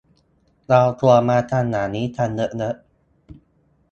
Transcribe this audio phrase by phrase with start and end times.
[0.67, 2.75] เราควรมาทำอย่างนี้กันเยอะเยอะ